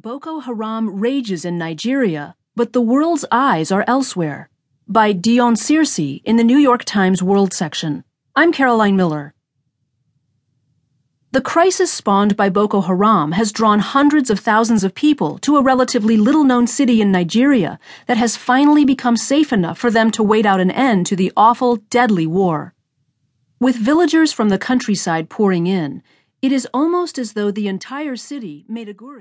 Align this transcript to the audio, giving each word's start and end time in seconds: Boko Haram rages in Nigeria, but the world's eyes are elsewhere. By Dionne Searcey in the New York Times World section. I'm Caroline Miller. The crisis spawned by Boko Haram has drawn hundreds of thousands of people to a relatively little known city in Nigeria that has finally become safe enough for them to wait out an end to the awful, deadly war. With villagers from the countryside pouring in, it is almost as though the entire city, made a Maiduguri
Boko 0.00 0.38
Haram 0.38 1.00
rages 1.00 1.44
in 1.44 1.58
Nigeria, 1.58 2.36
but 2.54 2.72
the 2.72 2.80
world's 2.80 3.24
eyes 3.32 3.72
are 3.72 3.82
elsewhere. 3.88 4.48
By 4.86 5.12
Dionne 5.12 5.56
Searcey 5.56 6.22
in 6.24 6.36
the 6.36 6.44
New 6.44 6.56
York 6.56 6.84
Times 6.84 7.20
World 7.20 7.52
section. 7.52 8.04
I'm 8.36 8.52
Caroline 8.52 8.94
Miller. 8.94 9.34
The 11.32 11.40
crisis 11.40 11.92
spawned 11.92 12.36
by 12.36 12.48
Boko 12.48 12.82
Haram 12.82 13.32
has 13.32 13.50
drawn 13.50 13.80
hundreds 13.80 14.30
of 14.30 14.38
thousands 14.38 14.84
of 14.84 14.94
people 14.94 15.36
to 15.38 15.56
a 15.56 15.62
relatively 15.62 16.16
little 16.16 16.44
known 16.44 16.68
city 16.68 17.00
in 17.00 17.10
Nigeria 17.10 17.80
that 18.06 18.18
has 18.18 18.36
finally 18.36 18.84
become 18.84 19.16
safe 19.16 19.52
enough 19.52 19.78
for 19.78 19.90
them 19.90 20.12
to 20.12 20.22
wait 20.22 20.46
out 20.46 20.60
an 20.60 20.70
end 20.70 21.06
to 21.06 21.16
the 21.16 21.32
awful, 21.36 21.74
deadly 21.90 22.24
war. 22.24 22.72
With 23.58 23.74
villagers 23.74 24.32
from 24.32 24.48
the 24.48 24.58
countryside 24.58 25.28
pouring 25.28 25.66
in, 25.66 26.04
it 26.40 26.52
is 26.52 26.68
almost 26.72 27.18
as 27.18 27.32
though 27.32 27.50
the 27.50 27.66
entire 27.66 28.14
city, 28.14 28.64
made 28.68 28.88
a 28.88 28.94
Maiduguri 28.94 29.16